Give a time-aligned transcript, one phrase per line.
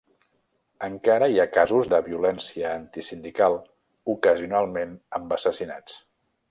[0.87, 3.59] Encara hi ha casos de violència antisindical,
[4.17, 6.05] ocasionalment amb assassinats.